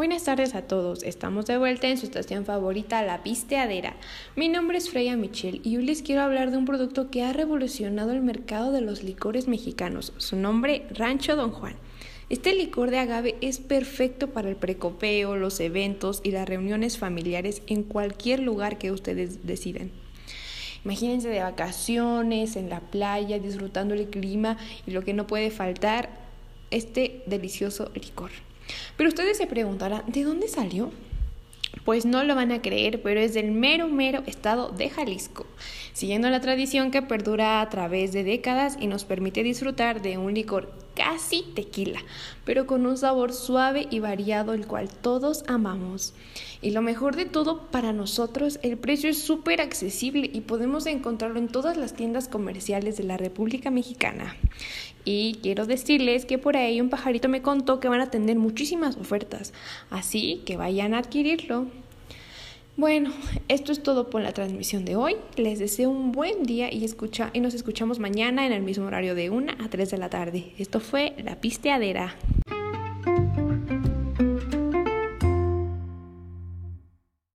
Buenas 0.00 0.24
tardes 0.24 0.54
a 0.54 0.62
todos, 0.62 1.02
estamos 1.02 1.44
de 1.44 1.58
vuelta 1.58 1.86
en 1.86 1.98
su 1.98 2.06
estación 2.06 2.46
favorita, 2.46 3.02
La 3.02 3.22
Pisteadera. 3.22 3.96
Mi 4.34 4.48
nombre 4.48 4.78
es 4.78 4.88
Freya 4.88 5.14
Michel 5.14 5.60
y 5.62 5.76
hoy 5.76 5.84
les 5.84 6.00
quiero 6.00 6.22
hablar 6.22 6.50
de 6.50 6.56
un 6.56 6.64
producto 6.64 7.10
que 7.10 7.22
ha 7.22 7.34
revolucionado 7.34 8.12
el 8.12 8.22
mercado 8.22 8.72
de 8.72 8.80
los 8.80 9.02
licores 9.02 9.46
mexicanos, 9.46 10.14
su 10.16 10.36
nombre 10.36 10.86
Rancho 10.90 11.36
Don 11.36 11.50
Juan. 11.50 11.76
Este 12.30 12.54
licor 12.54 12.90
de 12.90 12.98
agave 12.98 13.36
es 13.42 13.58
perfecto 13.58 14.28
para 14.30 14.48
el 14.48 14.56
precopeo, 14.56 15.36
los 15.36 15.60
eventos 15.60 16.22
y 16.24 16.30
las 16.30 16.48
reuniones 16.48 16.96
familiares 16.96 17.60
en 17.66 17.82
cualquier 17.82 18.40
lugar 18.40 18.78
que 18.78 18.92
ustedes 18.92 19.46
decidan. 19.46 19.90
Imagínense 20.82 21.28
de 21.28 21.40
vacaciones, 21.40 22.56
en 22.56 22.70
la 22.70 22.80
playa, 22.80 23.38
disfrutando 23.38 23.92
el 23.92 24.08
clima 24.08 24.56
y 24.86 24.92
lo 24.92 25.04
que 25.04 25.12
no 25.12 25.26
puede 25.26 25.50
faltar, 25.50 26.08
este 26.70 27.22
delicioso 27.26 27.90
licor. 27.94 28.30
Pero 28.96 29.08
ustedes 29.08 29.38
se 29.38 29.46
preguntarán, 29.46 30.04
¿de 30.06 30.24
dónde 30.24 30.48
salió? 30.48 30.90
Pues 31.84 32.04
no 32.04 32.24
lo 32.24 32.34
van 32.34 32.52
a 32.52 32.62
creer, 32.62 33.00
pero 33.02 33.20
es 33.20 33.34
del 33.34 33.52
mero, 33.52 33.88
mero 33.88 34.22
estado 34.26 34.70
de 34.70 34.90
Jalisco, 34.90 35.46
siguiendo 35.92 36.28
la 36.28 36.40
tradición 36.40 36.90
que 36.90 37.02
perdura 37.02 37.60
a 37.60 37.68
través 37.70 38.12
de 38.12 38.24
décadas 38.24 38.76
y 38.80 38.86
nos 38.86 39.04
permite 39.04 39.42
disfrutar 39.42 40.02
de 40.02 40.18
un 40.18 40.34
licor 40.34 40.72
casi 41.00 41.42
tequila, 41.54 42.00
pero 42.44 42.66
con 42.66 42.84
un 42.84 42.98
sabor 42.98 43.32
suave 43.32 43.88
y 43.90 44.00
variado, 44.00 44.52
el 44.52 44.66
cual 44.66 44.90
todos 44.90 45.44
amamos. 45.46 46.12
Y 46.60 46.72
lo 46.72 46.82
mejor 46.82 47.16
de 47.16 47.24
todo, 47.24 47.68
para 47.70 47.94
nosotros 47.94 48.60
el 48.62 48.76
precio 48.76 49.08
es 49.08 49.18
súper 49.18 49.62
accesible 49.62 50.30
y 50.30 50.42
podemos 50.42 50.84
encontrarlo 50.84 51.38
en 51.38 51.48
todas 51.48 51.78
las 51.78 51.94
tiendas 51.94 52.28
comerciales 52.28 52.98
de 52.98 53.04
la 53.04 53.16
República 53.16 53.70
Mexicana. 53.70 54.36
Y 55.06 55.38
quiero 55.42 55.64
decirles 55.64 56.26
que 56.26 56.36
por 56.36 56.58
ahí 56.58 56.82
un 56.82 56.90
pajarito 56.90 57.30
me 57.30 57.40
contó 57.40 57.80
que 57.80 57.88
van 57.88 58.02
a 58.02 58.10
tener 58.10 58.36
muchísimas 58.36 58.98
ofertas, 58.98 59.54
así 59.88 60.42
que 60.44 60.58
vayan 60.58 60.92
a 60.92 60.98
adquirirlo. 60.98 61.68
Bueno, 62.80 63.12
esto 63.48 63.72
es 63.72 63.82
todo 63.82 64.08
por 64.08 64.22
la 64.22 64.32
transmisión 64.32 64.86
de 64.86 64.96
hoy. 64.96 65.16
Les 65.36 65.58
deseo 65.58 65.90
un 65.90 66.12
buen 66.12 66.44
día 66.44 66.72
y, 66.72 66.86
escucha, 66.86 67.28
y 67.34 67.40
nos 67.40 67.52
escuchamos 67.52 67.98
mañana 67.98 68.46
en 68.46 68.52
el 68.52 68.62
mismo 68.62 68.86
horario 68.86 69.14
de 69.14 69.28
1 69.28 69.52
a 69.62 69.68
3 69.68 69.90
de 69.90 69.98
la 69.98 70.08
tarde. 70.08 70.54
Esto 70.56 70.80
fue 70.80 71.12
La 71.22 71.42
Pisteadera. 71.42 72.16